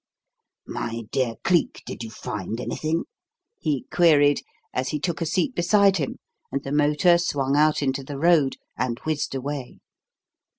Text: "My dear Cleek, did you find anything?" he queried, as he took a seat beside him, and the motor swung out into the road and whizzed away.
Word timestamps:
"My 0.65 1.03
dear 1.11 1.35
Cleek, 1.43 1.83
did 1.85 2.01
you 2.03 2.09
find 2.09 2.59
anything?" 2.59 3.03
he 3.59 3.85
queried, 3.91 4.41
as 4.73 4.89
he 4.89 4.99
took 4.99 5.21
a 5.21 5.27
seat 5.27 5.53
beside 5.53 5.97
him, 5.97 6.17
and 6.51 6.63
the 6.63 6.71
motor 6.71 7.19
swung 7.19 7.55
out 7.55 7.83
into 7.83 8.03
the 8.03 8.17
road 8.17 8.55
and 8.75 8.97
whizzed 9.05 9.35
away. 9.35 9.77